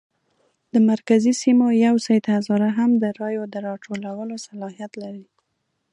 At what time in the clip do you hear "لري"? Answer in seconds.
5.03-5.25